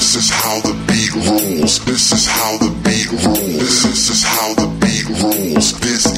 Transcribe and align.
This 0.00 0.16
is 0.16 0.30
how 0.30 0.58
the 0.60 0.72
beat 0.88 1.12
rolls. 1.28 1.84
This 1.84 2.10
is 2.10 2.26
how 2.26 2.56
the 2.56 2.70
beat 2.82 3.12
rolls. 3.12 3.82
This, 3.82 4.08
is 4.08 4.22
how 4.24 4.54
the 4.54 4.66
beat 4.80 5.06
rolls. 5.22 5.78
This 5.80 6.09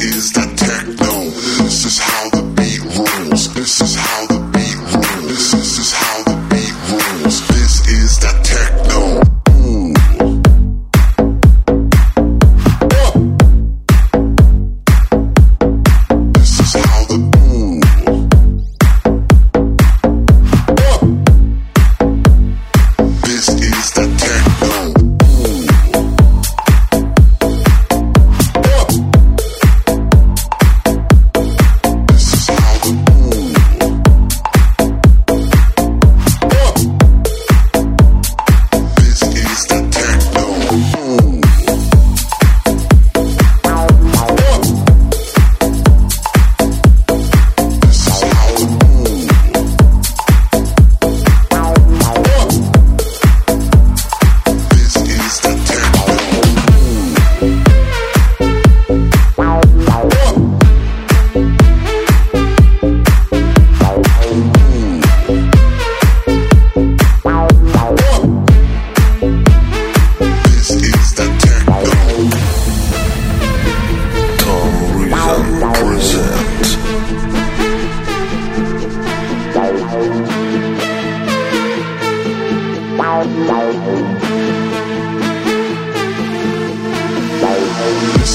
This 83.33 83.49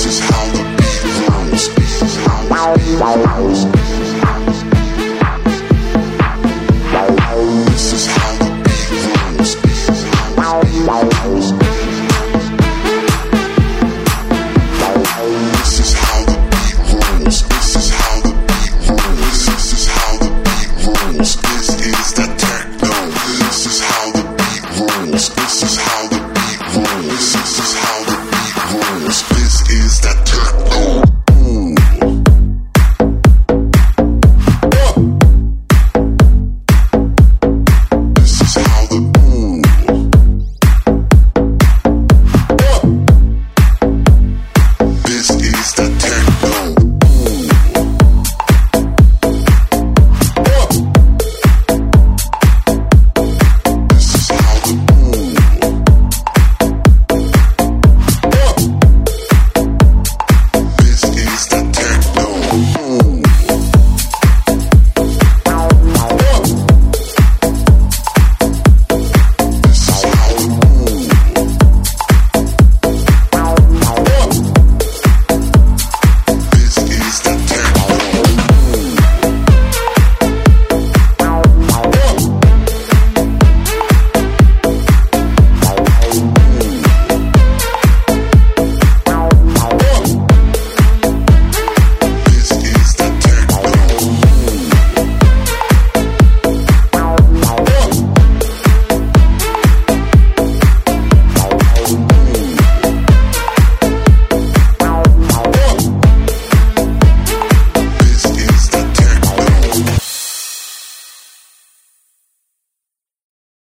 is 0.05 0.19
how 0.19 0.45
the 0.49 0.63
beat 0.77 1.05
rolls. 1.29 1.69
This 1.75 2.01
is 2.01 2.15
how 2.17 2.41
the 2.41 2.57
beat 2.57 3.05
rolls. 3.05 3.61
This 7.67 7.85
is 7.93 8.07
how 8.07 8.31
the 8.39 8.49
beat 8.65 8.91
rolls. 9.13 9.51
This 9.61 9.85
is 9.87 10.01
how 10.35 10.61
the 10.61 10.65
beat 10.65 10.87
rolls. 10.87 11.47
This 15.61 15.73
is 15.79 15.91
how 15.93 16.36